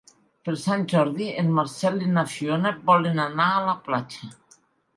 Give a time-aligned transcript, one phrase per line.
[0.47, 4.35] Per Sant Jordi en Marcel i na Fiona volen anar a la platja.